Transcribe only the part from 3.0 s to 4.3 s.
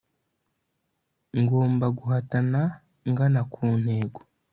ngana ku ntego